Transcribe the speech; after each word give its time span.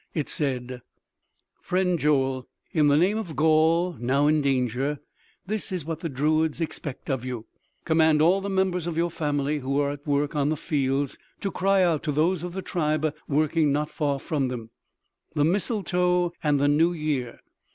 It 0.15 0.29
said: 0.29 0.81
"Friend 1.61 1.99
Joel, 1.99 2.47
in 2.71 2.87
the 2.87 2.97
name 2.97 3.19
of 3.19 3.35
Gaul 3.35 3.93
now 3.99 4.25
in 4.25 4.41
danger, 4.41 4.97
this 5.45 5.71
is 5.71 5.85
what 5.85 5.99
the 5.99 6.09
druids 6.09 6.59
expect 6.59 7.07
of 7.07 7.23
you: 7.23 7.45
Command 7.85 8.19
all 8.19 8.41
the 8.41 8.49
members 8.49 8.87
of 8.87 8.97
your 8.97 9.11
family 9.11 9.59
who 9.59 9.79
are 9.79 9.91
at 9.91 10.07
work 10.07 10.35
on 10.35 10.49
the 10.49 10.57
fields 10.57 11.19
to 11.41 11.51
cry 11.51 11.83
out 11.83 12.01
to 12.01 12.11
those 12.11 12.41
of 12.43 12.53
the 12.53 12.63
tribe 12.63 13.13
working 13.27 13.71
not 13.71 13.91
far 13.91 14.17
from 14.19 14.47
them: 14.47 14.71
The 15.35 15.45
mistletoe 15.45 16.33
and 16.43 16.59
the 16.59 16.67
new 16.67 16.93
year! 16.93 17.39